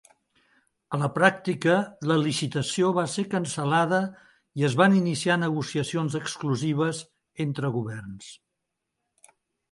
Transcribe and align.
A 0.97 0.99
la 0.99 1.07
pràctica, 1.15 1.73
la 2.11 2.15
licitació 2.21 2.87
va 2.95 3.03
ser 3.15 3.25
cancel·lada 3.33 3.99
i 4.61 4.65
es 4.69 4.77
van 4.79 4.95
iniciar 5.01 5.35
negociacions 5.41 6.15
exclusives 6.21 7.03
entre 7.45 7.71
governs. 7.77 8.31